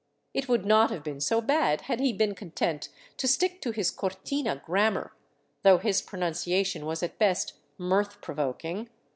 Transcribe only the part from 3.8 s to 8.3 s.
Cortina grammar, though his pronunciation was at best mirth